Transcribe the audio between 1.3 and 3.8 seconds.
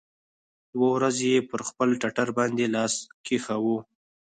پر خپل ټټر باندې لاس کښېښوو.